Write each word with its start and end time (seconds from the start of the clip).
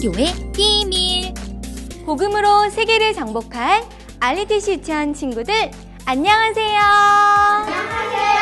선교의 0.00 0.52
비밀. 0.54 1.34
복음으로 2.06 2.70
세계를 2.70 3.12
정복할 3.12 3.84
알리티시 4.18 4.72
유치원 4.72 5.12
친구들 5.12 5.70
안녕하세요. 6.06 6.80
안녕하세요. 7.60 8.40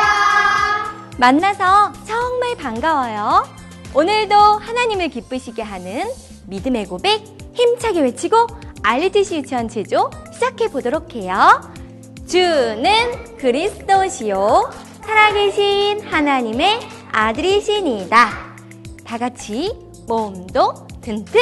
만나서 1.19 1.93
정말 2.07 2.57
반가워요. 2.57 3.45
오늘도 3.93 4.37
하나님을 4.37 5.09
기쁘시게 5.09 5.63
하는 5.63 6.09
믿음의 6.47 6.87
고백 6.87 7.25
힘차게 7.55 8.03
외치고 8.03 8.47
알리티시 8.85 9.39
유치원 9.39 9.69
제조 9.69 10.11
시작해 10.33 10.69
보도록 10.69 11.17
해요. 11.17 11.61
주는 12.29 13.37
그리스도시요. 13.37 14.71
살아계신 15.05 16.07
하나님의 16.07 16.79
아들이시니다. 17.11 18.29
다 19.05 19.19
같이 19.19 19.77
몸도 20.07 20.88
튼튼, 21.01 21.41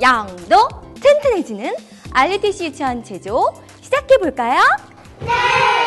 영도 0.00 0.68
튼튼해지는 1.00 1.74
알리티시 2.12 2.66
유치원 2.66 3.02
제조 3.04 3.52
시작해 3.80 4.18
볼까요? 4.18 4.60
뛰 5.20 5.79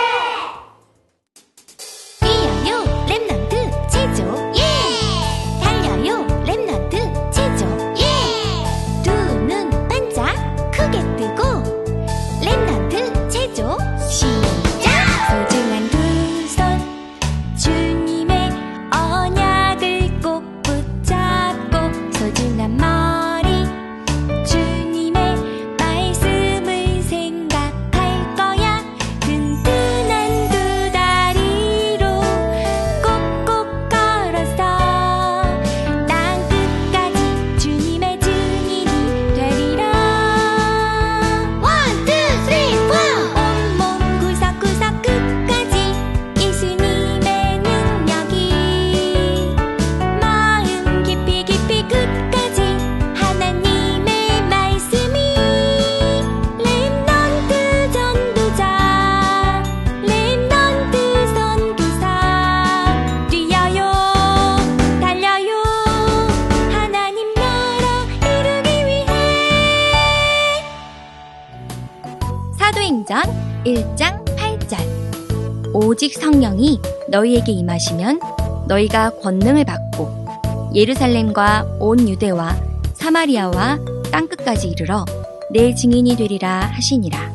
너희에게 77.13 77.51
임하시면 77.51 78.19
너희가 78.67 79.11
권능을 79.21 79.65
받고 79.65 80.25
예루살렘과 80.73 81.77
온 81.79 82.09
유대와 82.09 82.55
사마리아와 82.95 83.77
땅끝까지 84.11 84.69
이르러 84.69 85.05
내 85.51 85.75
증인이 85.75 86.15
되리라 86.15 86.71
하시니라. 86.73 87.31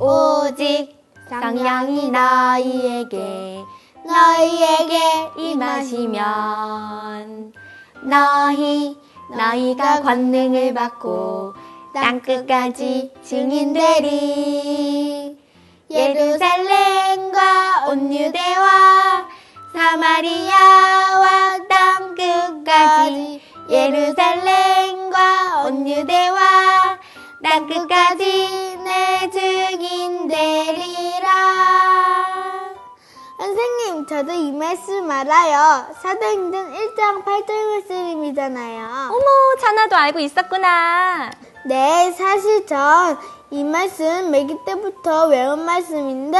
오직 0.00 0.92
성령이 1.30 2.10
너희에게 2.10 3.60
너희에게 4.04 4.98
임하시면 5.38 6.24
너희 8.02 8.96
너희가 9.38 10.02
권능을 10.02 10.74
받고 10.74 11.54
땅 11.94 12.20
끝까지 12.20 13.12
증인되리 13.22 15.23
예루살렘과 15.90 17.86
온 17.88 18.12
유대와 18.12 19.28
사마리아와 19.72 21.58
땅 21.68 22.14
끝까지 22.14 23.42
예루살렘과 23.68 25.64
온 25.66 25.88
유대와 25.88 26.98
땅 27.42 27.66
끝까지 27.66 28.78
내 28.84 29.30
증인 29.30 30.28
되리라. 30.28 31.28
선생님, 33.38 34.06
저도 34.06 34.32
이 34.32 34.52
말씀 34.52 35.10
알아요. 35.10 35.86
사도행전 36.00 36.72
1장 36.72 37.24
8절 37.24 37.52
말씀이잖아요. 37.52 39.10
어머, 39.10 39.24
자나도 39.60 39.96
알고 39.96 40.18
있었구나. 40.20 41.30
네, 41.66 42.12
사실 42.12 42.66
전 42.66 43.18
이 43.54 43.62
말씀 43.62 44.32
매기 44.32 44.56
때부터 44.66 45.26
외운 45.28 45.64
말씀인데 45.64 46.38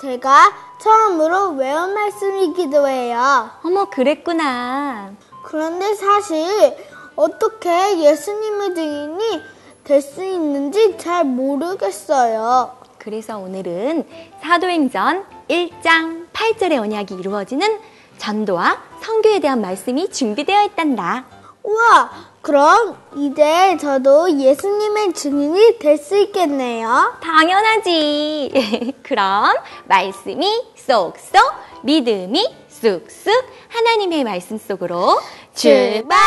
제가 0.00 0.52
처음으로 0.82 1.50
외운 1.50 1.94
말씀이기도 1.94 2.88
해요. 2.88 3.50
어머, 3.62 3.84
그랬구나. 3.84 5.12
그런데 5.44 5.94
사실 5.94 6.76
어떻게 7.14 8.00
예수님의 8.00 8.74
증인이 8.74 9.40
될 9.84 10.02
수 10.02 10.24
있는지 10.24 10.98
잘 10.98 11.24
모르겠어요. 11.24 12.76
그래서 12.98 13.38
오늘은 13.38 14.08
사도행전 14.42 15.24
1장 15.48 16.26
8절의 16.32 16.80
언약이 16.80 17.14
이루어지는 17.14 17.78
전도와 18.18 18.76
성교에 19.02 19.38
대한 19.38 19.60
말씀이 19.60 20.10
준비되어 20.10 20.64
있단다. 20.64 21.26
우와, 21.62 22.10
그럼 22.42 22.96
이제 23.16 23.76
저도 23.76 24.38
예수님의 24.40 25.12
증인이 25.12 25.78
될 25.78 25.98
수 25.98 26.16
있겠네요. 26.16 27.14
당연하지. 27.22 28.94
그럼 29.02 29.54
말씀이 29.84 30.64
쏙쏙, 30.74 31.34
믿음이 31.82 32.48
쑥쑥 32.68 33.32
하나님의 33.68 34.24
말씀 34.24 34.56
속으로 34.56 35.20
출발! 35.54 36.18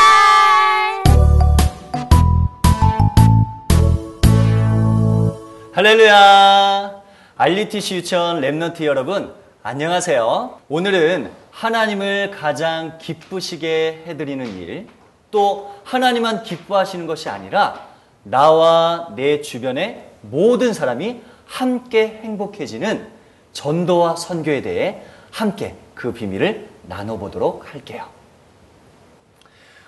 할렐루야! 5.73 7.01
RUTC 7.35 7.95
유치원 7.95 8.41
Remnant 8.41 8.83
여러분, 8.85 9.33
안녕하세요. 9.63 10.59
오늘은 10.69 11.31
하나님을 11.49 12.29
가장 12.31 12.99
기쁘시게 12.99 14.03
해드리는 14.05 14.45
일, 14.59 14.87
또 15.33 15.73
하나님만 15.83 16.43
기뻐하시는 16.43 17.07
것이 17.07 17.27
아니라 17.27 17.87
나와 18.21 19.09
내 19.15 19.41
주변의 19.41 20.07
모든 20.21 20.73
사람이 20.73 21.21
함께 21.47 22.21
행복해지는 22.23 23.07
전도와 23.51 24.15
선교에 24.15 24.61
대해 24.61 25.01
함께 25.31 25.75
그 25.95 26.13
비밀을 26.13 26.69
나눠보도록 26.83 27.73
할게요. 27.73 28.05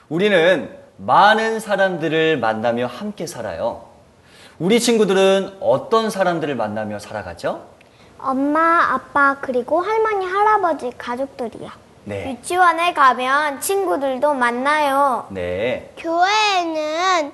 우리는 0.09 0.75
많은 0.97 1.59
사람들을 1.59 2.39
만나며 2.39 2.87
함께 2.87 3.27
살아요. 3.27 3.85
우리 4.57 4.79
친구들은 4.79 5.57
어떤 5.59 6.09
사람들을 6.09 6.55
만나며 6.55 6.97
살아가죠? 6.97 7.67
엄마, 8.17 8.93
아빠, 8.93 9.37
그리고 9.41 9.81
할머니, 9.81 10.25
할아버지, 10.25 10.91
가족들이요. 10.97 11.84
네. 12.05 12.31
유치원에 12.31 12.93
가면 12.93 13.61
친구들도 13.61 14.33
만나요. 14.35 15.25
네. 15.31 15.91
교회에는 15.97 17.31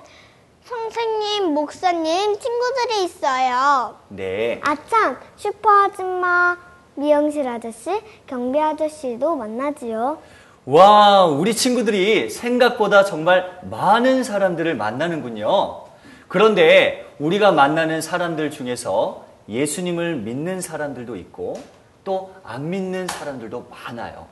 선생님, 0.63 1.53
목사님, 1.53 2.39
친구들이 2.39 3.03
있어요. 3.03 3.95
네. 4.07 4.61
아참, 4.63 5.17
슈퍼 5.35 5.69
아줌마, 5.83 6.57
미용실 6.95 7.47
아저씨, 7.47 8.01
경비 8.27 8.59
아저씨도 8.59 9.35
만나지요. 9.35 10.19
와, 10.65 11.25
우리 11.25 11.53
친구들이 11.53 12.29
생각보다 12.29 13.03
정말 13.03 13.59
많은 13.63 14.23
사람들을 14.23 14.73
만나는군요. 14.75 15.81
그런데 16.29 17.05
우리가 17.19 17.51
만나는 17.51 18.01
사람들 18.01 18.51
중에서 18.51 19.25
예수님을 19.49 20.15
믿는 20.17 20.61
사람들도 20.61 21.17
있고 21.17 21.61
또 22.05 22.31
안 22.45 22.69
믿는 22.69 23.07
사람들도 23.07 23.67
많아요. 23.69 24.25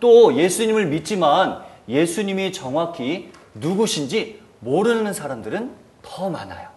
또 0.00 0.34
예수님을 0.34 0.86
믿지만 0.86 1.62
예수님이 1.88 2.52
정확히 2.52 3.32
누구신지 3.54 4.40
모르는 4.60 5.12
사람들은 5.12 5.74
더 6.02 6.30
많아요. 6.30 6.68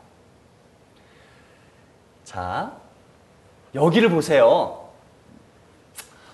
자, 2.23 2.73
여기를 3.75 4.09
보세요. 4.09 4.89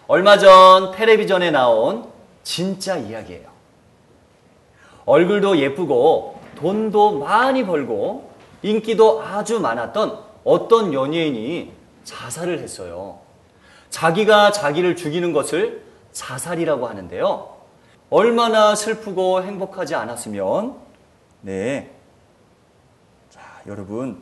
얼마 0.07 0.37
전 0.37 0.91
텔레비전에 0.91 1.51
나온 1.51 2.09
진짜 2.43 2.97
이야기예요. 2.97 3.49
얼굴도 5.05 5.57
예쁘고 5.57 6.39
돈도 6.55 7.19
많이 7.19 7.65
벌고 7.65 8.31
인기도 8.61 9.21
아주 9.21 9.59
많았던 9.59 10.19
어떤 10.43 10.93
연예인이 10.93 11.71
자살을 12.03 12.59
했어요. 12.59 13.19
자기가 13.89 14.51
자기를 14.51 14.95
죽이는 14.95 15.33
것을 15.33 15.86
자살이라고 16.17 16.87
하는데요. 16.87 17.55
얼마나 18.09 18.73
슬프고 18.73 19.43
행복하지 19.43 19.93
않았으면, 19.95 20.75
네. 21.41 21.91
자, 23.29 23.41
여러분. 23.67 24.21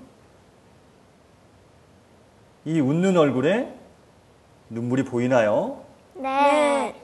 이 2.65 2.79
웃는 2.79 3.15
얼굴에 3.15 3.73
눈물이 4.69 5.05
보이나요? 5.05 5.83
네. 6.15 6.95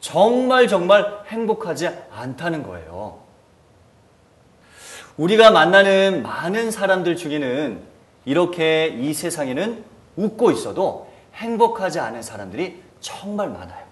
정말 0.00 0.68
정말 0.68 1.24
행복하지 1.26 1.88
않다는 2.10 2.62
거예요. 2.62 3.18
우리가 5.16 5.50
만나는 5.50 6.22
많은 6.22 6.70
사람들 6.70 7.16
중에는 7.16 7.82
이렇게 8.24 8.86
이 8.86 9.12
세상에는 9.12 9.84
웃고 10.16 10.52
있어도 10.52 11.10
행복하지 11.34 11.98
않은 12.00 12.22
사람들이 12.22 12.82
정말 13.00 13.50
많아요. 13.50 13.91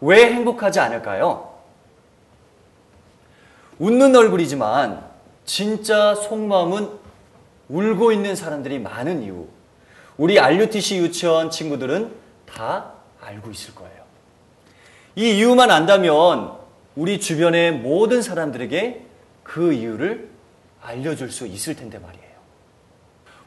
왜 0.00 0.32
행복하지 0.32 0.80
않을까요? 0.80 1.50
웃는 3.78 4.14
얼굴이지만 4.14 5.04
진짜 5.44 6.14
속마음은 6.14 6.90
울고 7.68 8.12
있는 8.12 8.36
사람들이 8.36 8.78
많은 8.78 9.22
이유. 9.22 9.46
우리 10.16 10.38
RUTC 10.38 10.98
유치원 10.98 11.50
친구들은 11.50 12.12
다 12.46 12.92
알고 13.20 13.50
있을 13.50 13.74
거예요. 13.74 14.00
이 15.16 15.38
이유만 15.38 15.70
안다면 15.70 16.58
우리 16.94 17.20
주변의 17.20 17.72
모든 17.72 18.22
사람들에게 18.22 19.06
그 19.42 19.72
이유를 19.72 20.28
알려줄 20.82 21.30
수 21.30 21.46
있을 21.46 21.74
텐데 21.76 21.98
말이에요. 21.98 22.30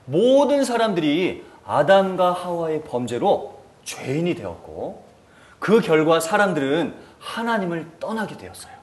모든 0.05 0.63
사람들이 0.63 1.43
아담과 1.65 2.33
하와의 2.33 2.83
범죄로 2.83 3.59
죄인이 3.85 4.35
되었고 4.35 5.02
그 5.63 5.79
결과 5.79 6.19
사람들은 6.19 6.93
하나님을 7.19 7.91
떠나게 7.97 8.35
되었어요. 8.35 8.73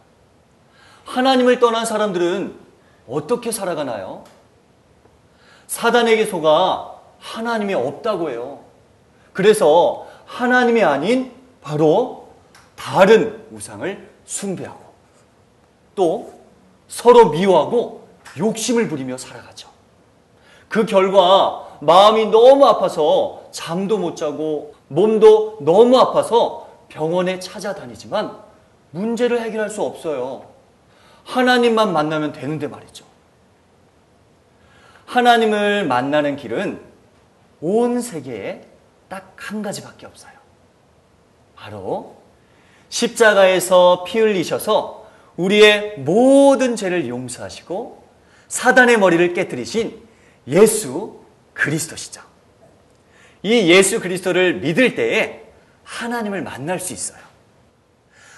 하나님을 1.05 1.61
떠난 1.61 1.85
사람들은 1.85 2.59
어떻게 3.07 3.53
살아가나요? 3.53 4.25
사단에게 5.67 6.25
속아 6.25 6.95
하나님이 7.19 7.75
없다고 7.75 8.31
해요. 8.31 8.61
그래서 9.35 10.07
하나님이 10.25 10.83
아닌 10.83 11.35
바로 11.61 12.29
다른 12.77 13.45
우상을 13.53 14.11
숭배하고 14.25 14.81
또 15.95 16.33
서로 16.89 17.29
미워하고 17.29 18.09
욕심을 18.39 18.89
부리며 18.89 19.19
살아가죠. 19.19 19.69
그 20.71 20.87
결과 20.87 21.77
마음이 21.81 22.29
너무 22.29 22.65
아파서 22.65 23.43
잠도 23.51 23.99
못 23.99 24.17
자고 24.17 24.73
몸도 24.89 25.59
너무 25.61 25.99
아파서 25.99 26.60
병원에 26.91 27.39
찾아다니지만 27.39 28.39
문제를 28.91 29.41
해결할 29.41 29.71
수 29.71 29.83
없어요. 29.83 30.51
하나님만 31.25 31.93
만나면 31.93 32.33
되는데 32.33 32.67
말이죠. 32.67 33.07
하나님을 35.07 35.87
만나는 35.87 36.37
길은 36.37 36.81
온 37.63 38.01
세계에 38.01 38.67
딱 39.09 39.31
한 39.51 39.63
가지밖에 39.63 40.07
없어요. 40.07 40.33
바로 41.57 42.17
십자가에서 42.89 44.05
피 44.07 44.21
흘리셔서 44.21 45.09
우리의 45.37 45.99
모든 45.99 46.77
죄를 46.77 47.09
용서하시고 47.09 48.05
사단의 48.49 48.99
머리를 48.99 49.35
깨뜨리신 49.35 50.01
예수 50.49 51.21
그리스도시죠. 51.55 52.23
이 53.43 53.71
예수 53.71 54.01
그리스도를 54.01 54.61
믿을 54.61 54.95
때에 54.95 55.40
하나님을 55.91 56.43
만날 56.43 56.79
수 56.79 56.93
있어요. 56.93 57.19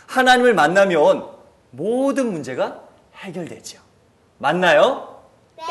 하나님을 0.07 0.55
만나면 0.55 1.29
모든 1.71 2.33
문제가 2.33 2.81
해결되죠. 3.17 3.79
맞나요? 4.39 5.21
네. 5.57 5.65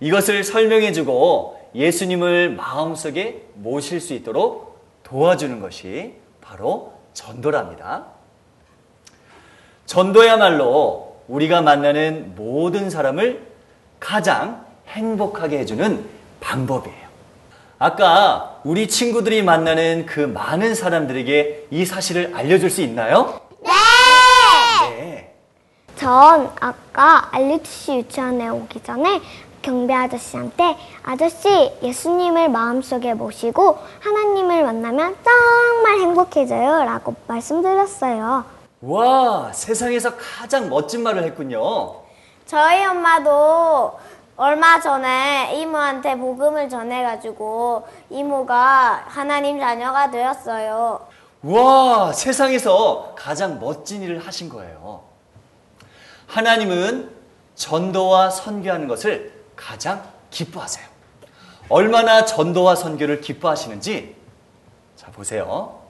이것을 0.00 0.42
설명해주고 0.42 1.70
예수님을 1.74 2.50
마음속에 2.54 3.46
모실 3.54 4.00
수 4.00 4.14
있도록 4.14 4.80
도와주는 5.04 5.60
것이 5.60 6.14
바로 6.40 6.94
전도랍니다. 7.12 8.06
전도야말로 9.86 11.22
우리가 11.28 11.60
만나는 11.62 12.34
모든 12.34 12.90
사람을 12.90 13.46
가장 14.00 14.66
행복하게 14.88 15.58
해주는 15.58 16.08
방법이에요. 16.40 17.08
아까 17.78 18.51
우리 18.64 18.86
친구들이 18.88 19.42
만나는 19.42 20.06
그 20.06 20.20
많은 20.20 20.74
사람들에게 20.76 21.66
이 21.70 21.84
사실을 21.84 22.32
알려줄 22.34 22.70
수 22.70 22.80
있나요? 22.82 23.40
네. 24.90 25.34
전 25.96 26.48
아까 26.60 27.28
알리투시 27.32 27.96
유치원에 27.96 28.48
오기 28.48 28.80
전에 28.84 29.20
경비 29.62 29.92
아저씨한테 29.92 30.76
아저씨 31.02 31.72
예수님을 31.82 32.50
마음속에 32.50 33.14
모시고 33.14 33.78
하나님을 34.00 34.62
만나면 34.62 35.16
정말 35.24 35.98
행복해져요 35.98 36.84
라고 36.84 37.16
말씀드렸어요. 37.26 38.44
와, 38.82 39.52
세상에서 39.52 40.16
가장 40.16 40.68
멋진 40.68 41.02
말을 41.02 41.24
했군요. 41.24 42.02
저희 42.46 42.84
엄마도 42.84 43.98
얼마 44.36 44.80
전에 44.80 45.60
이모한테 45.60 46.16
복음을 46.16 46.68
전해가지고 46.68 47.86
이모가 48.10 49.04
하나님 49.06 49.58
자녀가 49.58 50.10
되었어요. 50.10 51.06
와, 51.42 52.12
세상에서 52.12 53.14
가장 53.16 53.60
멋진 53.60 54.02
일을 54.02 54.18
하신 54.26 54.48
거예요. 54.48 55.02
하나님은 56.26 57.10
전도와 57.56 58.30
선교하는 58.30 58.88
것을 58.88 59.32
가장 59.54 60.02
기뻐하세요. 60.30 60.86
얼마나 61.68 62.24
전도와 62.24 62.74
선교를 62.74 63.20
기뻐하시는지 63.20 64.16
자 64.96 65.10
보세요. 65.10 65.80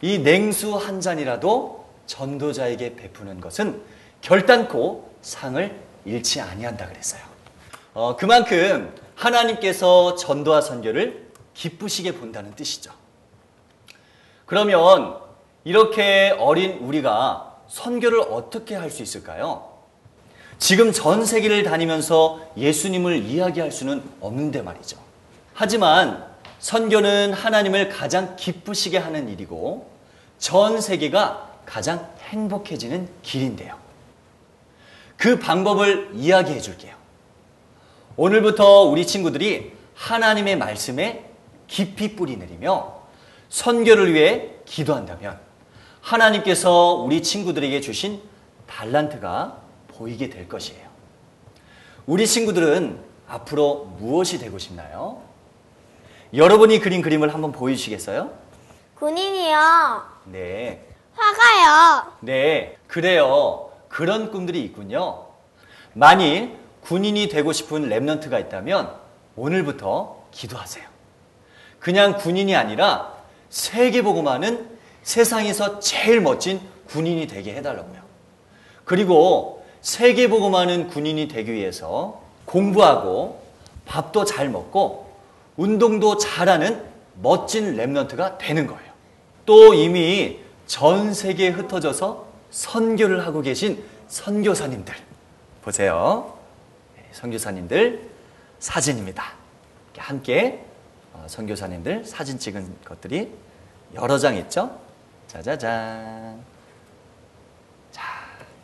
이 0.00 0.18
냉수 0.18 0.76
한 0.76 1.00
잔이라도 1.00 1.84
전도자에게 2.06 2.96
베푸는 2.96 3.40
것은 3.40 3.82
결단코 4.20 5.10
상을 5.22 5.80
잃지 6.04 6.40
아니한다 6.40 6.88
그랬어요. 6.88 7.20
어, 7.94 8.16
그만큼 8.16 8.94
하나님께서 9.14 10.14
전도와 10.16 10.60
선교를 10.60 11.30
기쁘시게 11.54 12.12
본다는 12.14 12.54
뜻이죠. 12.54 12.92
그러면 14.46 15.20
이렇게 15.64 16.34
어린 16.38 16.78
우리가 16.78 17.56
선교를 17.68 18.20
어떻게 18.20 18.74
할 18.74 18.90
수 18.90 19.02
있을까요? 19.02 19.70
지금 20.58 20.92
전 20.92 21.24
세계를 21.24 21.62
다니면서 21.64 22.40
예수님을 22.56 23.24
이야기할 23.24 23.72
수는 23.72 24.02
없는데 24.20 24.62
말이죠. 24.62 24.96
하지만 25.54 26.24
선교는 26.60 27.32
하나님을 27.32 27.88
가장 27.88 28.36
기쁘시게 28.36 28.98
하는 28.98 29.28
일이고 29.28 29.90
전 30.38 30.80
세계가 30.80 31.50
가장 31.66 32.08
행복해지는 32.20 33.08
길인데요. 33.22 33.81
그 35.22 35.38
방법을 35.38 36.10
이야기해 36.14 36.60
줄게요. 36.60 36.96
오늘부터 38.16 38.82
우리 38.82 39.06
친구들이 39.06 39.72
하나님의 39.94 40.56
말씀에 40.56 41.30
깊이 41.68 42.16
뿌리 42.16 42.36
내리며 42.36 43.02
선교를 43.48 44.14
위해 44.14 44.50
기도한다면 44.64 45.38
하나님께서 46.00 46.94
우리 46.94 47.22
친구들에게 47.22 47.80
주신 47.80 48.20
달란트가 48.66 49.58
보이게 49.96 50.28
될 50.28 50.48
것이에요. 50.48 50.88
우리 52.06 52.26
친구들은 52.26 52.98
앞으로 53.28 53.94
무엇이 54.00 54.40
되고 54.40 54.58
싶나요? 54.58 55.22
여러분이 56.34 56.80
그린 56.80 57.00
그림을 57.00 57.32
한번 57.32 57.52
보여주시겠어요? 57.52 58.28
군인이요. 58.96 60.02
네. 60.24 60.84
화가요. 61.14 62.12
네, 62.22 62.76
그래요. 62.88 63.71
그런 63.92 64.30
꿈들이 64.30 64.64
있군요. 64.64 65.26
만일 65.92 66.56
군인이 66.80 67.28
되고 67.28 67.52
싶은 67.52 67.90
랩런트가 67.90 68.40
있다면 68.40 68.90
오늘부터 69.36 70.24
기도하세요. 70.30 70.84
그냥 71.78 72.16
군인이 72.16 72.56
아니라 72.56 73.12
세계보고만은 73.50 74.78
세상에서 75.02 75.78
제일 75.80 76.22
멋진 76.22 76.60
군인이 76.88 77.26
되게 77.26 77.54
해달라고요. 77.54 78.00
그리고 78.84 79.62
세계보고만은 79.82 80.88
군인이 80.88 81.28
되기 81.28 81.52
위해서 81.52 82.22
공부하고 82.46 83.42
밥도 83.84 84.24
잘 84.24 84.48
먹고 84.48 85.12
운동도 85.58 86.16
잘하는 86.16 86.82
멋진 87.20 87.76
랩런트가 87.76 88.38
되는 88.38 88.66
거예요. 88.66 88.90
또 89.44 89.74
이미 89.74 90.38
전 90.66 91.12
세계에 91.12 91.50
흩어져서 91.50 92.31
선교를 92.52 93.26
하고 93.26 93.42
계신 93.42 93.82
선교사님들 94.08 94.94
보세요. 95.62 96.38
네, 96.96 97.04
선교사님들 97.12 98.08
사진입니다. 98.60 99.32
함께 99.96 100.64
어, 101.12 101.24
선교사님들 101.28 102.04
사진 102.04 102.38
찍은 102.38 102.76
것들이 102.84 103.32
여러 103.94 104.18
장 104.18 104.36
있죠? 104.36 104.78
짜자잔. 105.28 106.42
자, 107.90 108.02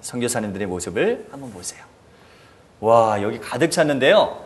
선교사님들의 0.03 0.67
모습을 0.67 1.27
한번 1.31 1.53
보세요. 1.53 1.85
와, 2.81 3.21
여기 3.23 3.39
가득 3.41 3.71
찼는데요. 3.71 4.45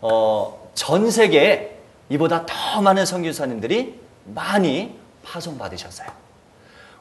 어, 0.00 0.70
전 0.74 1.10
세계에 1.10 1.76
이보다 2.08 2.46
더 2.46 2.82
많은 2.82 3.04
선교사님들이 3.04 4.00
많이 4.26 4.98
파송받으셨어요. 5.24 6.25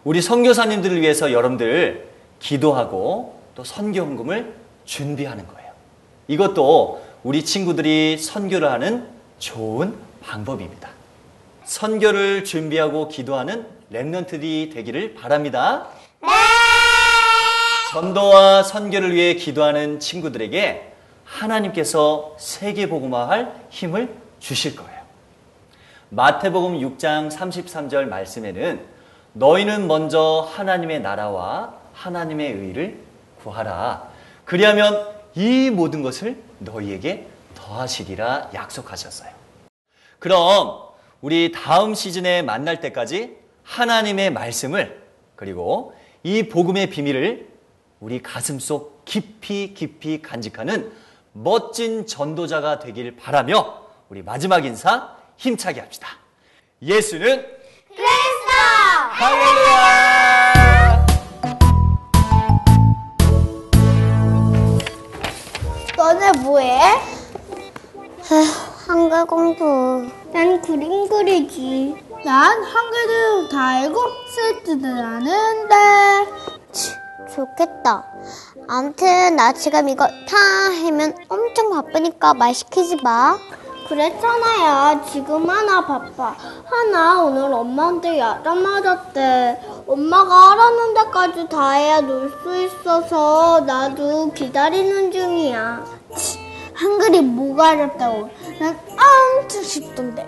우리 0.05 0.21
선교사님들을 0.21 1.01
위해서 1.01 1.31
여러분들 1.31 2.07
기도하고 2.37 3.39
또 3.55 3.63
선교 3.63 4.01
헌금을 4.01 4.53
준비하는 4.85 5.47
거예요. 5.47 5.71
이것도 6.27 7.03
우리 7.23 7.43
친구들이 7.43 8.19
선교를 8.19 8.71
하는 8.71 9.07
좋은 9.39 9.95
방법입니다. 10.21 10.89
선교를 11.63 12.43
준비하고 12.43 13.07
기도하는 13.07 13.65
랩런트들이 13.91 14.71
되기를 14.75 15.15
바랍니다. 15.15 15.87
전도와 17.91 18.61
선교를 18.61 19.15
위해 19.15 19.33
기도하는 19.33 19.99
친구들에게 19.99 20.91
하나님께서 21.23 22.35
세계복음화할 22.37 23.51
힘을 23.71 24.13
주실 24.39 24.75
거예요. 24.75 25.01
마태복음 26.09 26.79
6장 26.79 27.31
33절 27.31 28.05
말씀에는 28.05 28.94
너희는 29.35 29.87
먼저 29.87 30.47
하나님의 30.53 31.01
나라와 31.01 31.75
하나님의 31.93 32.53
의를 32.53 32.97
구하라. 33.43 34.09
그리하면 34.45 35.13
이 35.35 35.69
모든 35.69 36.01
것을 36.01 36.41
너희에게 36.59 37.27
더하시리라 37.53 38.51
약속하셨어요. 38.53 39.29
그럼 40.19 40.79
우리 41.19 41.51
다음 41.51 41.93
시즌에 41.93 42.43
만날 42.43 42.79
때까지 42.79 43.35
하나님의 43.63 44.31
말씀을 44.31 45.03
그리고 45.35 45.93
이 46.23 46.47
복음의 46.47 46.89
비밀을 46.89 47.49
우리 47.99 48.21
가슴 48.21 48.59
속 48.59 49.03
깊이 49.03 49.73
깊이 49.73 50.21
간직하는 50.21 50.93
멋진 51.33 52.07
전도자가 52.07 52.79
되길 52.79 53.17
바라며 53.17 53.81
우리 54.07 54.21
마지막 54.21 54.65
인사 54.65 55.17
힘차게 55.35 55.81
합시다. 55.81 56.07
예수는! 56.81 57.54
할렐루야! 59.17 61.05
너네 65.95 66.31
뭐해? 66.43 66.81
한글 68.85 69.25
공부. 69.25 70.05
난 70.33 70.61
그림 70.61 71.07
그리지. 71.07 71.95
난 72.25 72.61
한글도 72.61 73.49
다 73.49 73.67
알고 73.67 73.97
쓸 74.27 74.65
줄은 74.65 74.85
아는데. 74.85 75.75
좋겠다. 77.33 78.03
암튼 78.67 79.37
나 79.37 79.53
지금 79.53 79.87
이거 79.87 80.07
다 80.07 80.35
하면 80.85 81.15
엄청 81.29 81.69
바쁘니까 81.69 82.33
말 82.33 82.53
시키지 82.53 82.97
마. 83.01 83.39
그랬잖아요. 83.87 85.01
지금 85.11 85.49
하나 85.49 85.85
바빠. 85.85 86.35
하나 86.65 87.21
오늘 87.23 87.53
엄마한테 87.53 88.19
야단 88.19 88.61
맞았대. 88.61 89.61
엄마가 89.87 90.51
하라는 90.51 90.93
데까지 90.95 91.47
다 91.49 91.71
해야 91.71 92.01
놀 92.01 92.25
수 92.43 92.55
있어서 92.63 93.61
나도 93.61 94.31
기다리는 94.33 95.11
중이야. 95.11 95.83
치, 96.15 96.39
한글이 96.73 97.21
뭐가 97.21 97.71
어렵다고. 97.71 98.29
난 98.59 98.77
엄청 99.39 99.63
쉽던데. 99.63 100.27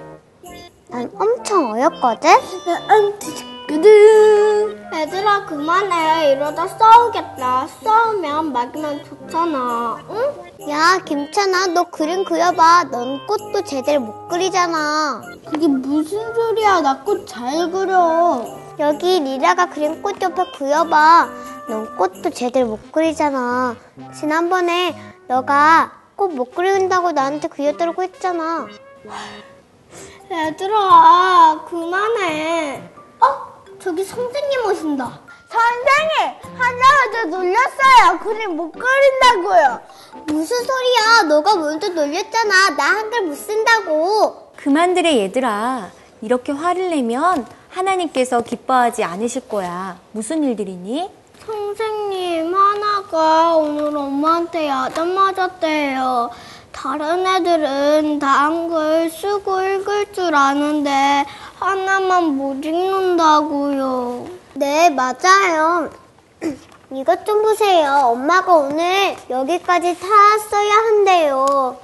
난 0.89 1.09
엄청 1.19 1.71
어렵거든. 1.71 2.29
난 2.65 2.81
엄청 2.91 3.35
쉽거든. 3.35 4.87
얘들아 4.93 5.45
그만해. 5.45 6.31
이러다 6.33 6.67
싸우겠다. 6.67 7.67
싸우면 7.83 8.53
막으면 8.53 9.03
좋잖아. 9.03 9.97
응? 10.11 10.46
야, 10.69 10.97
김찬아, 11.05 11.67
너 11.67 11.83
그림 11.83 12.23
그려봐. 12.25 12.85
넌 12.85 13.25
꽃도 13.27 13.63
제대로 13.63 14.01
못 14.01 14.27
그리잖아. 14.27 15.21
그게 15.49 15.67
무슨 15.67 16.33
소리야. 16.33 16.81
나 16.81 17.03
꽃 17.03 17.25
잘 17.27 17.69
그려. 17.71 18.43
여기 18.79 19.19
리라가 19.19 19.69
그린 19.69 20.01
꽃 20.01 20.19
옆에 20.21 20.43
그려봐. 20.57 21.29
넌 21.69 21.95
꽃도 21.95 22.31
제대로 22.31 22.67
못 22.69 22.91
그리잖아. 22.91 23.75
지난번에 24.19 24.95
너가 25.27 25.91
꽃 26.15 26.33
못 26.33 26.51
그린다고 26.55 27.11
나한테 27.11 27.47
그려달라고 27.49 28.01
했잖아. 28.03 28.65
얘들아, 30.31 31.65
그만해. 31.69 32.89
어? 33.19 33.63
저기 33.79 34.03
선생님 34.03 34.65
오신다. 34.65 35.19
선생님, 35.49 36.57
하나가 36.57 37.11
저 37.13 37.23
놀렸어요. 37.27 38.19
그림 38.21 38.57
못 38.57 38.71
그린다고요. 38.71 39.79
무슨 40.27 40.57
소리야? 40.57 41.23
너가 41.29 41.55
먼저 41.55 41.87
놀렸잖아. 41.89 42.71
나 42.75 42.83
한글 42.83 43.21
못 43.23 43.35
쓴다고. 43.35 44.51
그만들의 44.57 45.19
얘들아. 45.19 45.89
이렇게 46.21 46.51
화를 46.51 46.89
내면 46.89 47.45
하나님께서 47.69 48.41
기뻐하지 48.41 49.03
않으실 49.03 49.47
거야. 49.47 49.97
무슨 50.11 50.43
일들이니? 50.43 51.09
선생님, 51.45 52.53
하나가 52.53 53.55
오늘 53.55 53.95
엄마한테 53.95 54.67
야단 54.67 55.13
맞았대요. 55.13 56.29
다른 56.73 57.25
애들은 57.25 58.19
다 58.19 58.27
한글 58.45 59.09
쓰고 59.09 59.61
읽을 59.61 60.11
줄 60.11 60.35
아는데 60.35 61.25
하나만 61.59 62.35
못 62.35 62.63
읽는다고요. 62.65 64.36
네, 64.57 64.89
맞아요. 64.89 65.89
이것 66.91 67.25
좀 67.25 67.43
보세요. 67.43 67.91
엄마가 68.05 68.55
오늘 68.55 69.15
여기까지 69.29 69.99
다 69.99 70.07
써야 70.49 70.73
한대요. 70.73 71.77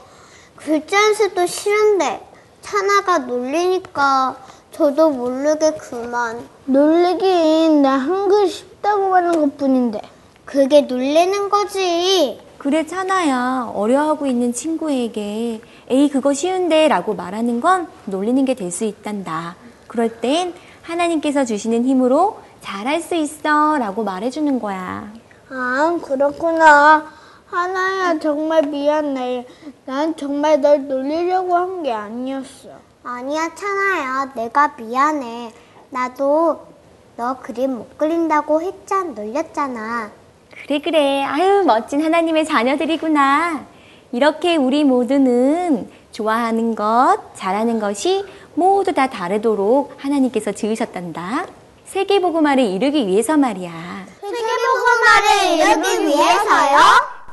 글자 0.56 1.14
수도 1.14 1.46
싫은데 1.46 2.26
찬아가 2.62 3.20
놀리니까 3.20 4.38
저도 4.72 5.12
모르게 5.12 5.72
그만. 5.74 6.48
놀리긴 6.66 7.84
나 7.84 7.92
한글 7.98 8.48
쉽다고 8.48 9.14
하는 9.14 9.40
것 9.40 9.58
뿐인데. 9.58 10.02
그게 10.46 10.82
놀리는 10.82 11.50
거지. 11.50 12.40
그래, 12.58 12.86
찬아야. 12.88 13.72
어려하고 13.76 14.26
있는 14.26 14.52
친구에게 14.54 15.62
에이, 15.90 16.10
그거 16.10 16.34
쉬운데 16.34 16.88
라고 16.88 17.14
말하는 17.14 17.62
건 17.62 17.88
놀리는 18.06 18.44
게 18.46 18.56
될 18.56 18.72
수 18.72 18.84
있단다. 18.86 19.58
그럴 19.88 20.10
땐 20.22 20.54
하나님께서 20.82 21.46
주시는 21.46 21.86
힘으로 21.86 22.38
잘할 22.64 23.02
수 23.02 23.14
있어 23.16 23.78
라고 23.78 24.04
말해주는 24.04 24.60
거야. 24.60 25.12
아, 25.50 26.00
그렇구나. 26.02 27.06
하나야, 27.48 28.18
정말 28.20 28.64
미안해. 28.64 29.46
난 29.86 30.16
정말 30.16 30.62
널 30.62 30.88
놀리려고 30.88 31.56
한 31.56 31.84
게 31.84 31.92
아니었어. 31.92 32.70
아니야, 33.04 33.54
찬아야. 33.54 34.32
내가 34.34 34.74
미안해. 34.78 35.52
나도 35.90 36.66
너 37.18 37.38
그림 37.42 37.76
못 37.78 37.98
그린다고 37.98 38.62
했잖아. 38.62 39.12
놀렸잖아. 39.12 40.10
그래, 40.66 40.80
그래. 40.80 41.24
아유, 41.24 41.64
멋진 41.66 42.02
하나님의 42.02 42.46
자녀들이구나. 42.46 43.66
이렇게 44.14 44.56
우리 44.56 44.84
모두는 44.86 45.90
좋아하는 46.12 46.76
것, 46.76 47.18
잘하는 47.36 47.80
것이 47.80 48.24
모두 48.56 48.94
다 48.94 49.08
다르도록 49.10 49.94
하나님께서 49.98 50.54
지으셨단다. 50.54 51.46
세계복음화를 51.94 52.64
이루기 52.64 53.06
위해서 53.06 53.38
말이야. 53.38 53.72
세계복음화를 54.20 55.60
이루기 55.60 56.08
위해서요? 56.08 56.80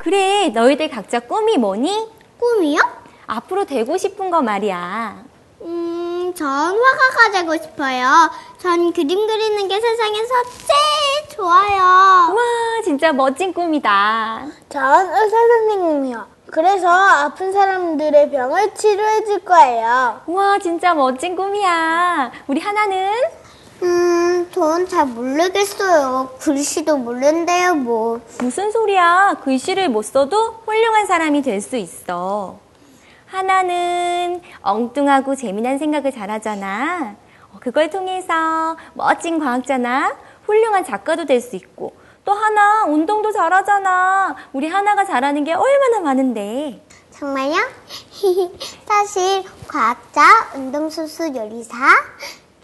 그래, 0.00 0.48
너희들 0.50 0.90
각자 0.90 1.18
꿈이 1.18 1.56
뭐니? 1.56 2.10
꿈이요? 2.38 2.82
앞으로 3.26 3.64
되고 3.64 3.96
싶은 3.96 4.30
거 4.30 4.42
말이야. 4.42 5.24
음, 5.62 6.34
전 6.36 6.46
화가가 6.46 7.30
되고 7.40 7.56
싶어요. 7.56 8.30
전 8.58 8.92
그림 8.92 9.26
그리는 9.26 9.66
게 9.66 9.80
세상에서 9.80 10.34
제일 10.58 11.28
좋아요. 11.36 11.78
와, 12.34 12.36
진짜 12.84 13.14
멋진 13.14 13.54
꿈이다. 13.54 14.42
전 14.68 15.06
의사 15.08 15.36
선생님이요. 15.38 16.26
그래서 16.50 16.86
아픈 16.90 17.50
사람들의 17.50 18.30
병을 18.30 18.74
치료해 18.74 19.24
줄 19.24 19.38
거예요. 19.42 20.20
와, 20.26 20.58
진짜 20.58 20.92
멋진 20.92 21.34
꿈이야. 21.34 22.30
우리 22.46 22.60
하나는? 22.60 23.39
음, 23.82 24.48
전 24.52 24.86
잘 24.88 25.06
모르겠어요. 25.06 26.30
글씨도 26.40 26.98
모른대요, 26.98 27.74
뭐. 27.76 28.20
무슨 28.40 28.70
소리야? 28.70 29.36
글씨를 29.42 29.88
못 29.88 30.02
써도 30.04 30.60
훌륭한 30.66 31.06
사람이 31.06 31.42
될 31.42 31.60
수 31.60 31.76
있어. 31.76 32.58
하나는 33.26 34.42
엉뚱하고 34.62 35.34
재미난 35.36 35.78
생각을 35.78 36.10
잘하잖아. 36.12 37.14
어, 37.52 37.58
그걸 37.60 37.88
통해서 37.90 38.76
멋진 38.94 39.38
과학자나 39.38 40.16
훌륭한 40.46 40.84
작가도 40.84 41.24
될 41.26 41.40
수 41.40 41.56
있고, 41.56 41.94
또 42.24 42.32
하나 42.32 42.84
운동도 42.86 43.32
잘하잖아. 43.32 44.34
우리 44.52 44.68
하나가 44.68 45.04
잘하는 45.04 45.44
게 45.44 45.52
얼마나 45.54 46.00
많은데. 46.00 46.84
정말요? 47.12 47.54
사실 48.86 49.44
과학자, 49.68 50.22
운동선수, 50.54 51.32
요리사, 51.36 51.76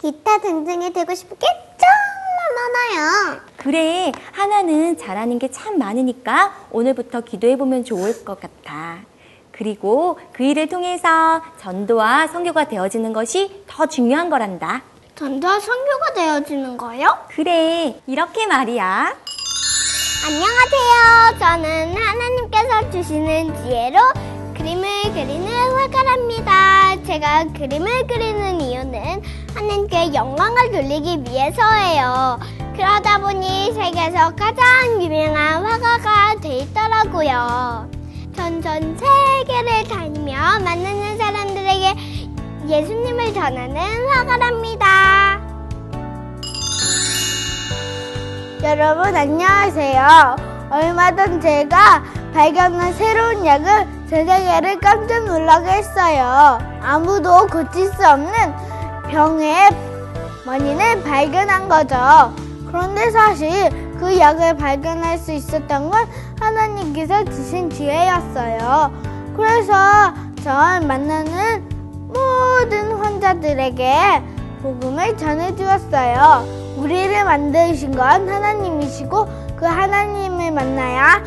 기타 0.01 0.37
등등이 0.39 0.93
되고 0.93 1.13
싶은 1.15 1.37
게 1.39 1.45
정말 1.77 2.95
많아요. 2.95 3.39
그래, 3.57 4.11
하나는 4.31 4.97
잘하는 4.97 5.39
게 5.39 5.47
참 5.51 5.77
많으니까 5.79 6.53
오늘부터 6.71 7.21
기도해보면 7.21 7.83
좋을 7.83 8.23
것 8.23 8.39
같아. 8.39 8.99
그리고 9.51 10.19
그 10.33 10.43
일을 10.43 10.67
통해서 10.69 11.41
전도와 11.59 12.27
성교가 12.27 12.67
되어지는 12.67 13.11
것이 13.11 13.63
더 13.67 13.87
중요한 13.87 14.29
거란다. 14.29 14.83
전도와 15.15 15.59
선교가 15.59 16.13
되어지는 16.13 16.77
거요? 16.77 17.17
그래, 17.29 17.99
이렇게 18.05 18.45
말이야. 18.45 19.15
안녕하세요. 20.27 21.39
저는 21.39 21.95
하나님께서 21.97 22.91
주시는 22.91 23.55
지혜로 23.63 23.97
그림을 24.55 24.87
그리는 25.13 25.47
화가랍니다. 25.47 27.01
제가 27.03 27.45
그림을 27.57 28.05
그리는 28.07 28.61
이유는 28.61 29.21
하나님께 29.57 30.13
영광을 30.13 30.71
돌리기 30.71 31.23
위해서예요. 31.27 32.39
그러다 32.75 33.17
보니 33.17 33.73
세계에서 33.73 34.35
가장 34.35 35.01
유명한 35.01 35.65
화가가 35.65 36.35
돼 36.41 36.59
있더라고요. 36.59 37.89
전 38.35 38.61
전 38.61 38.95
세계를 38.95 39.87
다니며 39.89 40.35
만나는 40.63 41.17
사람들에게 41.17 41.95
예수님을 42.67 43.33
전하는 43.33 44.07
화가랍니다. 44.09 45.41
여러분 48.63 49.15
안녕하세요. 49.15 50.35
얼마 50.69 51.15
전 51.15 51.41
제가 51.41 52.03
발견한 52.31 52.93
새로운 52.93 53.43
약을 53.43 53.87
제 54.07 54.23
세계를 54.23 54.79
깜짝 54.79 55.25
놀라게 55.25 55.67
했어요. 55.71 56.59
아무도 56.83 57.47
고칠 57.47 57.91
수 57.93 58.07
없는 58.07 58.66
병의 59.09 59.69
원인을 60.45 61.03
발견한 61.03 61.67
거죠. 61.67 61.95
그런데 62.67 63.09
사실 63.11 63.69
그 63.99 64.17
약을 64.17 64.57
발견할 64.57 65.17
수 65.17 65.31
있었던 65.31 65.89
건 65.89 66.07
하나님께서 66.39 67.25
주신 67.25 67.69
지혜였어요. 67.69 68.91
그래서 69.35 69.73
전 70.43 70.87
만나는 70.87 71.67
모든 72.07 72.97
환자들에게 72.97 74.21
복음을 74.61 75.17
전해주었어요. 75.17 76.75
우리를 76.77 77.23
만드신 77.23 77.95
건 77.95 78.29
하나님이시고 78.29 79.27
그 79.55 79.65
하나님을 79.65 80.51
만나야 80.51 81.23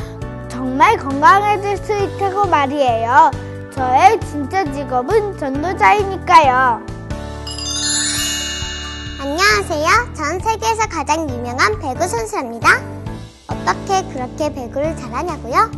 정말 0.49 0.97
건강해질 0.97 1.77
수 1.79 1.97
있다고 1.97 2.47
말이에요. 2.47 3.31
저의 3.73 4.21
진짜 4.21 4.65
직업은 4.65 5.39
전도자이니까요. 5.39 7.00
안녕하세요. 9.23 10.15
전 10.15 10.41
세계에서 10.41 10.89
가장 10.89 11.29
유명한 11.29 11.79
배구 11.79 12.09
선수입니다. 12.09 12.81
어떻게 13.49 14.03
그렇게 14.15 14.51
배구를 14.51 14.97
잘하냐고요? 14.97 15.71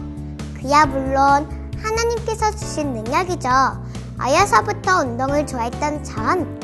그야 0.61 0.87
물론 0.87 1.73
하나님께서 1.83 2.53
주신 2.53 2.93
능력이죠. 2.93 3.49
어려서부터 4.21 5.01
운동을 5.01 5.45
좋아했던 5.45 6.05
전 6.05 6.61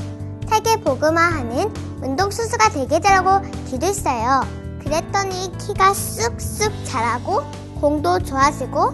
세계 0.49 0.77
복음화하는 0.77 1.75
운동 2.01 2.31
선수가 2.31 2.69
되게 2.69 3.01
되라고 3.01 3.41
기도했어요. 3.67 4.43
그랬더니 4.85 5.51
키가 5.59 5.93
쑥쑥 5.93 6.73
자라고 6.85 7.43
공도 7.81 8.21
좋아지고 8.21 8.93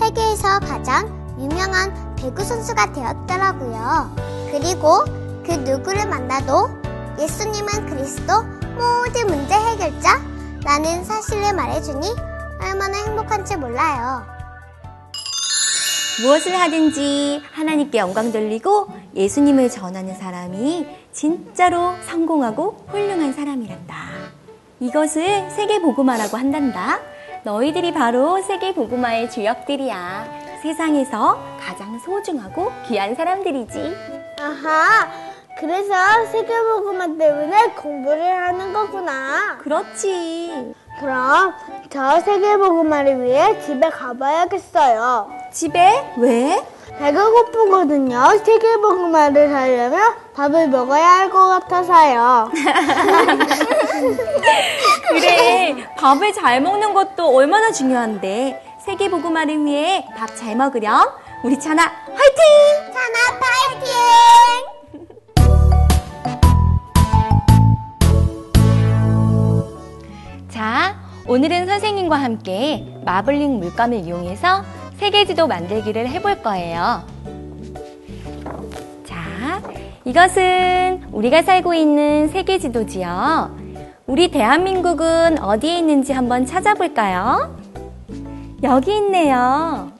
세계에서 0.00 0.60
가장 0.60 1.36
유명한 1.38 2.16
배구 2.16 2.42
선수가 2.42 2.94
되었더라고요. 2.94 4.16
그리고 4.52 5.04
그 5.44 5.52
누구를 5.52 6.08
만나도 6.08 6.79
예수님은 7.20 7.86
그리스도 7.86 8.42
모든 8.78 9.26
문제 9.26 9.54
해결자 9.54 10.18
라는 10.64 11.04
사실을 11.04 11.52
말해주니 11.54 12.08
얼마나 12.62 12.96
행복한지 12.96 13.56
몰라요. 13.56 14.24
무엇을 16.22 16.58
하든지 16.58 17.42
하나님께 17.52 17.98
영광 17.98 18.32
돌리고 18.32 18.88
예수님을 19.14 19.68
전하는 19.68 20.14
사람이 20.14 20.86
진짜로 21.12 21.94
성공하고 22.06 22.86
훌륭한 22.88 23.34
사람이란다. 23.34 23.96
이것을 24.80 25.50
세계보고마라고 25.50 26.38
한단다. 26.38 27.00
너희들이 27.44 27.92
바로 27.92 28.40
세계보고마의 28.42 29.30
주역들이야. 29.30 30.58
세상에서 30.62 31.38
가장 31.60 31.98
소중하고 31.98 32.72
귀한 32.88 33.14
사람들이지. 33.14 33.94
아하, 34.40 35.29
그래서 35.60 35.94
세계보고만 36.32 37.18
때문에 37.18 37.72
공부를 37.74 38.20
하는 38.22 38.72
거구나. 38.72 39.58
그렇지. 39.62 40.74
그럼 40.98 41.54
저 41.90 42.18
세계보고만을 42.20 43.22
위해 43.22 43.60
집에 43.60 43.88
가봐야겠어요. 43.90 45.30
집에 45.52 46.12
왜? 46.16 46.64
배가 46.98 47.30
고프거든요. 47.30 48.38
세계보고만을 48.44 49.54
하려면 49.54 50.14
밥을 50.34 50.68
먹어야 50.68 51.06
할 51.06 51.30
것 51.30 51.48
같아서요. 51.48 52.50
그래. 55.08 55.76
밥을 55.96 56.32
잘 56.32 56.60
먹는 56.60 56.92
것도 56.94 57.32
얼마나 57.34 57.70
중요한데. 57.70 58.66
세계보고마를 58.84 59.64
위해 59.64 60.04
밥 60.16 60.34
잘 60.36 60.56
먹으렴. 60.56 61.08
우리 61.44 61.58
찬아 61.58 61.82
화이팅! 61.82 62.92
찬아 62.92 63.38
파이팅! 63.40 64.69
자, 70.60 70.94
오늘은 71.26 71.66
선생님과 71.66 72.16
함께 72.16 72.86
마블링 73.06 73.60
물감을 73.60 74.00
이용해서 74.00 74.62
세계지도 74.98 75.46
만들기를 75.46 76.06
해볼 76.06 76.42
거예요. 76.42 77.02
자, 79.06 79.62
이것은 80.04 81.04
우리가 81.12 81.40
살고 81.40 81.72
있는 81.72 82.28
세계지도지요. 82.28 83.56
우리 84.06 84.30
대한민국은 84.30 85.42
어디에 85.42 85.78
있는지 85.78 86.12
한번 86.12 86.44
찾아볼까요? 86.44 87.56
여기 88.62 88.94
있네요. 88.98 89.90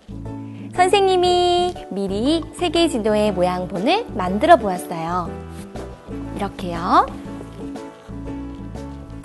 선생님이 0.74 1.72
미리 1.88 2.44
세계지도의 2.56 3.32
모양본을 3.32 4.08
만들어 4.14 4.56
보았어요. 4.56 5.30
이렇게요. 6.36 7.19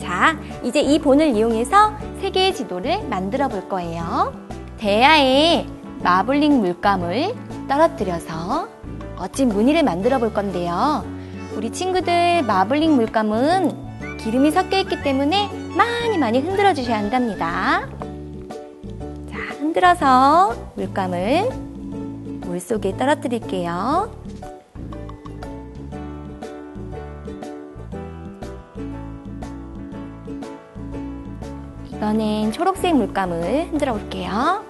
자, 0.05 0.37
이제 0.63 0.79
이 0.81 0.99
본을 0.99 1.35
이용해서 1.35 1.93
세계의 2.21 2.53
지도를 2.53 3.07
만들어 3.07 3.47
볼 3.47 3.67
거예요. 3.67 4.33
대야에 4.77 5.65
마블링 6.03 6.59
물감을 6.59 7.33
떨어뜨려서 7.67 8.67
멋진 9.15 9.49
무늬를 9.49 9.81
만들어 9.81 10.19
볼 10.19 10.31
건데요. 10.31 11.03
우리 11.55 11.71
친구들 11.71 12.43
마블링 12.43 12.95
물감은 12.95 14.17
기름이 14.19 14.51
섞여 14.51 14.77
있기 14.77 15.01
때문에 15.01 15.49
많이 15.75 16.19
많이 16.19 16.39
흔들어 16.39 16.75
주셔야 16.75 16.99
한답니다. 16.99 17.87
자, 19.31 19.39
흔들어서 19.57 20.53
물감을 20.75 21.49
물 22.41 22.59
속에 22.59 22.95
떨어뜨릴게요. 22.95 24.11
이번엔 32.05 32.51
초록색 32.51 32.95
물감을 32.97 33.69
흔들어 33.71 33.93
볼게요. 33.93 34.63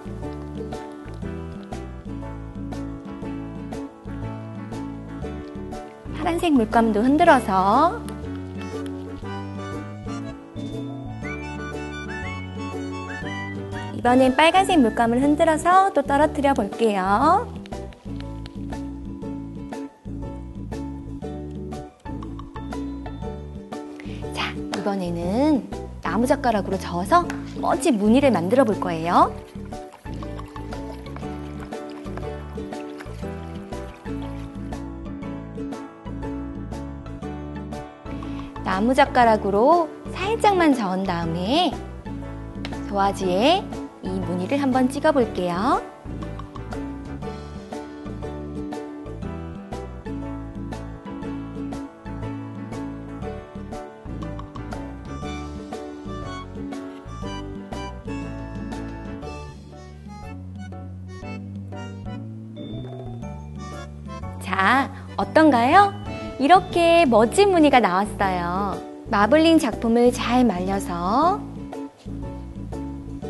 파란색 6.16 6.54
물감도 6.54 7.02
흔들어서 7.02 8.02
이번엔 13.96 14.38
빨간색 14.38 14.80
물감을 14.80 15.22
흔들어서 15.22 15.92
또 15.92 16.04
떨어뜨려 16.04 16.54
볼게요. 16.54 17.54
자, 24.34 24.54
이번에는 24.78 25.85
나무젓가락으로 26.16 26.78
저어서 26.78 27.26
멋진 27.60 27.98
무늬를 27.98 28.32
만들어 28.32 28.64
볼 28.64 28.80
거예요. 28.80 29.36
나무젓가락으로 38.64 39.90
살짝만 40.14 40.74
저은 40.74 41.04
다음에 41.04 41.72
도화지에 42.88 43.66
이 44.04 44.10
무늬를 44.10 44.62
한번 44.62 44.90
찍어 44.90 45.12
볼게요. 45.12 45.95
어떤가요? 65.46 65.94
이렇게 66.40 67.06
멋진 67.06 67.52
무늬가 67.52 67.80
나왔어요. 67.80 68.82
마블링 69.10 69.60
작품을 69.60 70.12
잘 70.12 70.44
말려서 70.44 71.40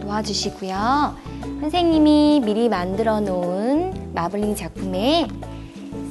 놓아주시고요. 0.01 1.15
선생님이 1.59 2.41
미리 2.45 2.69
만들어 2.69 3.19
놓은 3.19 4.11
마블링 4.13 4.55
작품에 4.55 5.27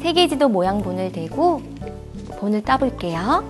세계지도 0.02 0.48
모양 0.50 0.82
본을 0.82 1.12
대고 1.12 1.62
본을 2.38 2.62
따볼게요. 2.62 3.44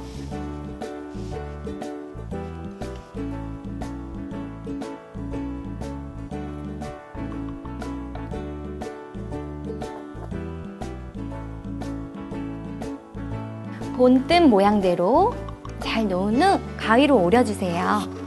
본뜬 13.96 14.50
모양대로 14.50 15.34
잘 15.80 16.08
놓은 16.08 16.42
후 16.42 16.60
가위로 16.76 17.16
오려주세요. 17.16 18.24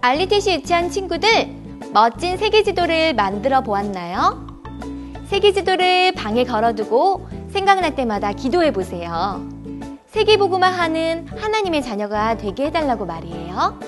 알리티시 0.00 0.52
유치한 0.52 0.90
친구들 0.90 1.28
멋진 1.92 2.36
세계지도를 2.36 3.14
만들어 3.14 3.62
보았나요? 3.62 4.46
세계지도를 5.28 6.12
방에 6.12 6.44
걸어두고 6.44 7.26
생각날 7.48 7.94
때마다 7.94 8.32
기도해 8.32 8.72
보세요. 8.72 9.40
세계보고만 10.06 10.72
하는 10.72 11.26
하나님의 11.28 11.82
자녀가 11.82 12.36
되게 12.36 12.66
해달라고 12.66 13.06
말이에요. 13.06 13.80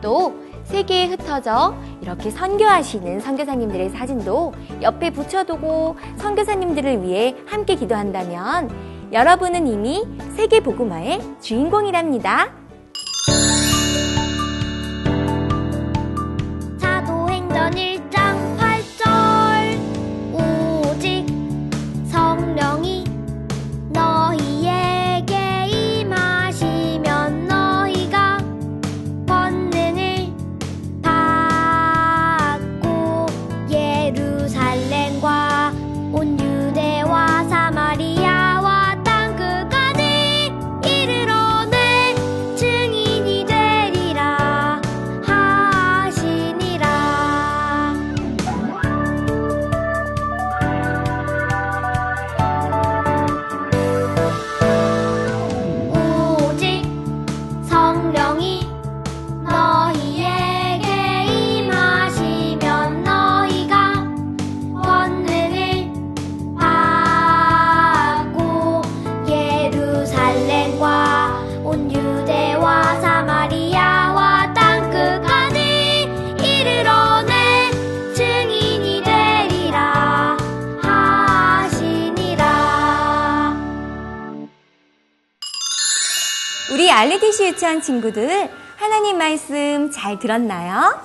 또 0.00 0.34
세계에 0.64 1.06
흩어져 1.06 1.74
이렇게 2.02 2.30
선교하시는 2.30 3.20
선교사님들의 3.20 3.90
사진도 3.90 4.52
옆에 4.82 5.10
붙여두고 5.10 5.96
선교사님들을 6.16 7.02
위해 7.02 7.36
함께 7.46 7.76
기도한다면 7.76 8.68
여러분은 9.12 9.68
이미 9.68 10.04
세계 10.34 10.60
복음화의 10.60 11.20
주인공이랍니다. 11.40 12.61
유치한 87.48 87.80
친구들 87.80 88.50
하나님 88.76 89.18
말씀 89.18 89.90
잘 89.90 90.18
들었나요? 90.18 91.00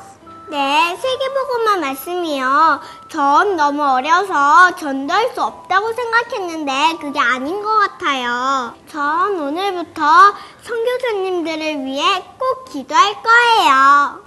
네, 0.49 0.95
세계보고만 0.95 1.81
말씀이요. 1.81 2.79
전 3.09 3.57
너무 3.57 3.83
어려서 3.83 4.75
전도할 4.77 5.31
수 5.33 5.43
없다고 5.43 5.91
생각했는데 5.93 6.97
그게 7.01 7.19
아닌 7.19 7.61
것 7.61 7.67
같아요. 7.77 8.73
전 8.87 9.39
오늘부터 9.41 10.01
선교사님들을 10.61 11.83
위해 11.85 12.23
꼭 12.39 12.65
기도할 12.71 13.15
거예요. 13.21 14.21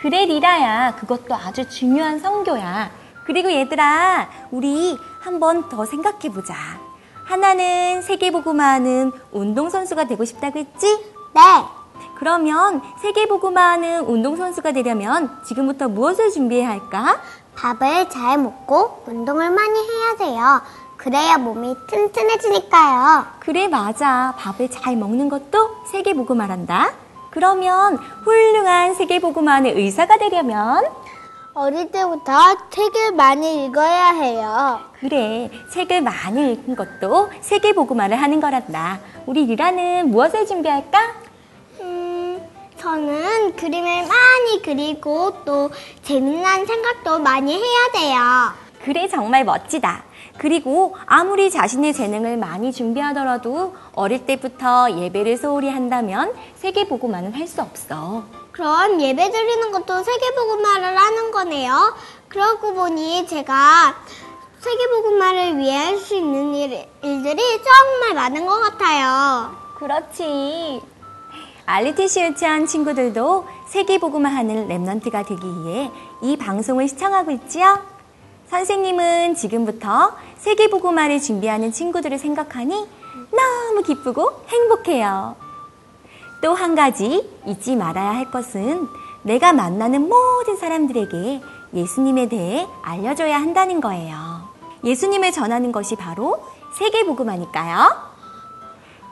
그래 0.00 0.24
리라야 0.24 0.94
그것도 0.96 1.34
아주 1.34 1.68
중요한 1.68 2.18
성교야 2.20 2.90
그리고 3.26 3.50
얘들아 3.52 4.28
우리 4.52 4.98
한 5.20 5.40
번 5.40 5.68
더 5.68 5.84
생각해 5.84 6.30
보자 6.32 6.54
하나는 7.24 8.00
세계보고마하는 8.02 9.12
운동선수가 9.32 10.06
되고 10.06 10.24
싶다고 10.24 10.58
했지? 10.60 11.15
네, 11.36 11.42
그러면 12.14 12.80
세계보고마하는 13.02 14.06
운동선수가 14.06 14.72
되려면 14.72 15.38
지금부터 15.44 15.86
무엇을 15.86 16.30
준비해야 16.30 16.70
할까? 16.70 17.20
밥을 17.54 18.08
잘 18.08 18.38
먹고 18.38 19.02
운동을 19.06 19.50
많이 19.50 19.78
해야 19.78 20.16
돼요. 20.16 20.62
그래야 20.96 21.36
몸이 21.36 21.76
튼튼해지니까요. 21.88 23.26
그래 23.40 23.68
맞아 23.68 24.32
밥을 24.38 24.70
잘 24.70 24.96
먹는 24.96 25.28
것도 25.28 25.84
세계보고마란다 25.92 26.92
그러면 27.28 27.98
훌륭한 28.24 28.94
세계보고마하는 28.94 29.76
의사가 29.76 30.16
되려면 30.16 30.86
어릴 31.52 31.90
때부터 31.90 32.32
책을 32.70 33.12
많이 33.12 33.66
읽어야 33.66 34.08
해요. 34.12 34.80
그래, 35.00 35.50
책을 35.70 36.00
많이 36.02 36.52
읽은 36.52 36.76
것도 36.76 37.30
세계보고마를 37.42 38.16
하는 38.20 38.40
거란다. 38.40 39.00
우리 39.26 39.44
리라는 39.46 40.10
무엇을 40.10 40.46
준비할까? 40.46 41.25
음, 42.76 42.78
저는 42.78 43.56
그림을 43.56 44.06
많이 44.06 44.62
그리고 44.62 45.32
또 45.44 45.70
재미난 46.02 46.66
생각도 46.66 47.18
많이 47.18 47.54
해야 47.54 47.90
돼요. 47.92 48.52
그래, 48.84 49.08
정말 49.08 49.44
멋지다. 49.44 50.04
그리고 50.38 50.94
아무리 51.06 51.50
자신의 51.50 51.94
재능을 51.94 52.36
많이 52.36 52.70
준비하더라도 52.70 53.74
어릴 53.94 54.26
때부터 54.26 54.90
예배를 54.90 55.38
소홀히 55.38 55.70
한다면 55.70 56.34
세계보고마는 56.56 57.32
할수 57.32 57.62
없어. 57.62 58.24
그럼 58.52 59.00
예배 59.00 59.30
드리는 59.30 59.72
것도 59.72 60.02
세계복음화를 60.02 60.96
하는 60.96 61.30
거네요. 61.30 61.94
그러고 62.28 62.74
보니 62.74 63.26
제가 63.26 63.96
세계복음화를 64.60 65.58
위해 65.58 65.76
할 65.76 65.98
수 65.98 66.14
있는 66.16 66.54
일, 66.54 66.86
일들이 67.02 67.42
정말 67.62 68.14
많은 68.14 68.46
것 68.46 68.60
같아요. 68.60 69.56
그렇지. 69.78 70.95
알리티시 71.66 72.22
유치한 72.22 72.66
친구들도 72.66 73.44
세계보고마 73.66 74.28
하는 74.28 74.68
랩넌트가 74.68 75.26
되기 75.26 75.42
위해 75.44 75.90
이 76.22 76.36
방송을 76.36 76.88
시청하고 76.88 77.32
있지요? 77.32 77.80
선생님은 78.48 79.34
지금부터 79.34 80.12
세계보고마를 80.38 81.20
준비하는 81.20 81.72
친구들을 81.72 82.16
생각하니 82.18 82.86
너무 83.32 83.82
기쁘고 83.82 84.44
행복해요. 84.48 85.34
또 86.40 86.54
한 86.54 86.76
가지 86.76 87.28
잊지 87.46 87.74
말아야 87.74 88.10
할 88.14 88.30
것은 88.30 88.86
내가 89.22 89.52
만나는 89.52 90.08
모든 90.08 90.56
사람들에게 90.56 91.40
예수님에 91.74 92.28
대해 92.28 92.68
알려줘야 92.82 93.40
한다는 93.40 93.80
거예요. 93.80 94.16
예수님을 94.84 95.32
전하는 95.32 95.72
것이 95.72 95.96
바로 95.96 96.44
세계보고마니까요. 96.78 98.15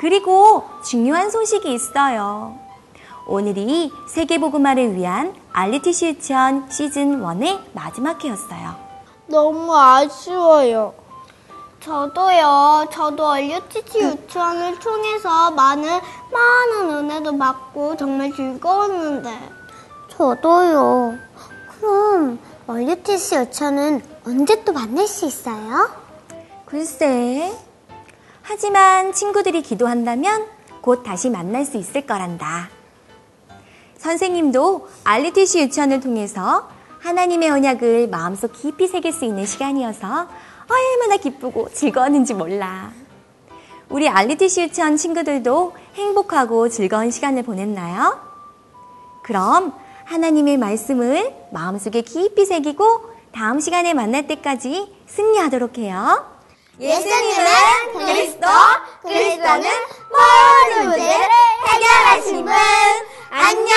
그리고 0.04 0.68
중요한 0.84 1.30
소식이 1.30 1.72
있어요. 1.72 2.58
오늘이 3.26 3.90
세계보고마를 4.06 4.96
위한 4.96 5.34
알리티시 5.50 6.08
유치원 6.08 6.70
시즌 6.70 7.22
1의 7.22 7.58
마지막 7.72 8.22
회였어요. 8.22 8.74
너무 9.28 9.74
아쉬워요. 9.74 10.92
저도요. 11.80 12.88
저도 12.92 13.28
얼류티치 13.28 13.98
유치원을 13.98 14.78
통해서 14.78 15.50
많은 15.52 15.88
많은 16.30 16.90
은혜도 16.90 17.38
받고 17.38 17.96
정말 17.96 18.30
즐거웠는데. 18.30 19.30
저도요. 20.10 21.14
그럼 21.80 22.38
얼류티스 22.66 23.36
유치원은 23.36 24.02
언제 24.26 24.62
또 24.64 24.74
만날 24.74 25.06
수 25.06 25.24
있어요? 25.24 25.88
글쎄. 26.66 27.56
하지만 28.46 29.14
친구들이 29.14 29.62
기도한다면 29.62 30.46
곧 30.82 31.02
다시 31.02 31.30
만날 31.30 31.64
수 31.64 31.78
있을 31.78 32.06
거란다. 32.06 32.68
선생님도 33.96 34.86
알리티시 35.02 35.60
유치원을 35.60 36.00
통해서 36.00 36.68
하나님의 37.00 37.50
언약을 37.50 38.08
마음속 38.08 38.52
깊이 38.52 38.86
새길 38.86 39.12
수 39.12 39.24
있는 39.24 39.46
시간이어서 39.46 40.28
얼마나 40.68 41.16
기쁘고 41.16 41.70
즐거웠는지 41.72 42.34
몰라. 42.34 42.92
우리 43.88 44.08
알리티시 44.08 44.62
유치원 44.62 44.98
친구들도 44.98 45.72
행복하고 45.94 46.68
즐거운 46.68 47.10
시간을 47.10 47.44
보냈나요? 47.44 48.20
그럼 49.22 49.72
하나님의 50.04 50.58
말씀을 50.58 51.34
마음속에 51.50 52.02
깊이 52.02 52.44
새기고 52.44 53.14
다음 53.32 53.58
시간에 53.60 53.94
만날 53.94 54.26
때까지 54.26 54.94
승리하도록 55.06 55.78
해요. 55.78 56.33
예수님은 56.80 57.92
그리스도, 57.92 58.46
그리스도는 59.02 59.70
모든 60.10 60.88
문제를 60.88 61.28
해결하신 61.68 62.44
분. 62.44 62.52
안녕! 63.30 63.74